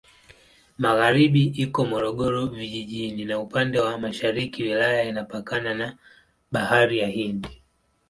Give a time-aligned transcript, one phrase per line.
[0.81, 5.97] Magharibi iko Morogoro Vijijini na upande wa mashariki wilaya inapakana na
[6.51, 7.61] Bahari ya Hindi.